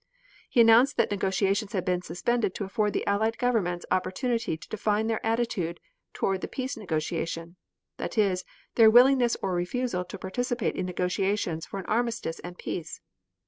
He 0.49 0.61
announced 0.61 0.97
that 0.97 1.11
negotiations 1.11 1.73
had 1.73 1.85
been 1.85 2.01
suspended 2.01 2.55
to 2.55 2.63
afford 2.63 2.93
the 2.93 3.05
Allied 3.05 3.37
Governments 3.37 3.85
opportunity 3.91 4.57
to 4.57 4.67
define 4.67 5.05
their 5.05 5.23
attitude 5.23 5.79
toward 6.11 6.41
the 6.41 6.47
peace 6.47 6.75
negotiation; 6.75 7.55
that 7.97 8.17
is, 8.17 8.43
their 8.73 8.89
willingness 8.89 9.37
or 9.43 9.53
refusal 9.53 10.03
to 10.05 10.17
participate 10.17 10.75
in 10.75 10.87
negotiations 10.87 11.67
for 11.67 11.77
an 11.79 11.85
armistice 11.85 12.39
and 12.39 12.57
peace. 12.57 12.99